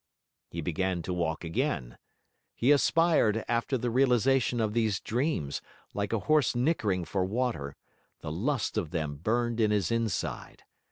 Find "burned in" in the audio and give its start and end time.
9.17-9.69